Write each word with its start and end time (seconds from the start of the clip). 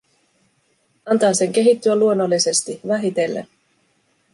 Antaa 1.05 1.33
sen 1.33 1.53
kehittyä 1.53 1.95
luonnollisesti, 1.95 2.79
vähitellen. 2.87 3.47